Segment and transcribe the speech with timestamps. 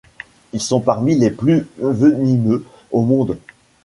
[0.51, 3.37] Ils sont parmi les plus venimeux au monde.